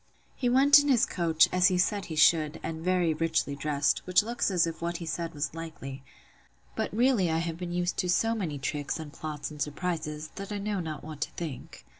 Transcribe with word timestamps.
He 0.35 0.49
went 0.49 0.79
in 0.79 0.87
his 0.87 1.05
coach, 1.05 1.47
as 1.51 1.67
he 1.67 1.77
said 1.77 2.05
he 2.05 2.15
should, 2.15 2.59
and 2.63 2.83
very 2.83 3.13
richly 3.13 3.55
dressed, 3.55 3.99
which 4.07 4.23
looks 4.23 4.49
as 4.49 4.65
if 4.65 4.81
what 4.81 4.97
he 4.97 5.05
said 5.05 5.35
was 5.35 5.53
likely: 5.53 6.01
but 6.75 6.91
really 6.91 7.29
I 7.29 7.37
have 7.37 7.57
been 7.57 7.71
used 7.71 7.97
to 7.97 8.09
so 8.09 8.33
many 8.33 8.57
tricks, 8.57 8.97
and 8.99 9.13
plots, 9.13 9.51
and 9.51 9.61
surprises, 9.61 10.29
that 10.37 10.51
I 10.51 10.57
know 10.57 10.79
not 10.79 11.03
what 11.03 11.21
to 11.21 11.29
think. 11.33 11.85